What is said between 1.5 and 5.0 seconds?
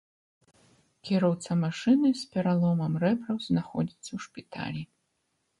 машыны з пераломам рэбраў знаходзіцца ў шпіталі.